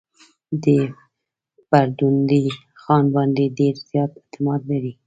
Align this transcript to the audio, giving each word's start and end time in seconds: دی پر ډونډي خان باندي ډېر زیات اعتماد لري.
دی 0.63 0.79
پر 1.69 1.85
ډونډي 1.97 2.43
خان 2.81 3.03
باندي 3.13 3.45
ډېر 3.57 3.75
زیات 3.89 4.11
اعتماد 4.19 4.61
لري. 4.71 4.93